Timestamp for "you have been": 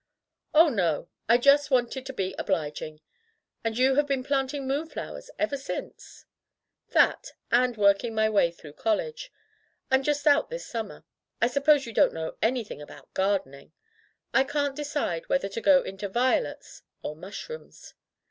3.77-4.23